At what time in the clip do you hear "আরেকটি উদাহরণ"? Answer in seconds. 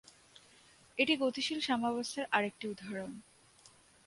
2.31-3.11